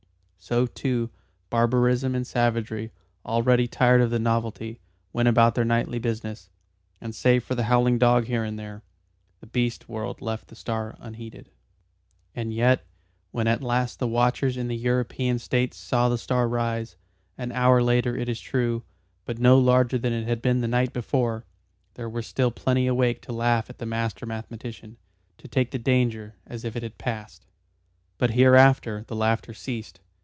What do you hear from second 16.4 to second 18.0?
rise, an hour